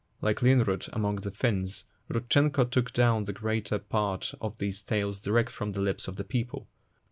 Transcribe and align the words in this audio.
Like 0.19 0.39
Linnrot 0.39 0.89
among 0.93 1.17
the 1.17 1.29
Finn&, 1.29 1.67
Rudchenko 2.11 2.71
took 2.71 2.91
down 2.91 3.25
the 3.25 3.33
greater 3.33 3.77
part 3.77 4.33
of 4.41 4.57
these 4.57 4.81
tales 4.81 5.21
direct 5.21 5.51
from 5.51 5.73
the 5.73 5.79
lips 5.81 6.07
of 6.07 6.15
the 6.15 6.23
people. 6.23 6.67